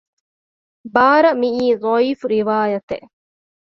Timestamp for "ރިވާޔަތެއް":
2.31-3.07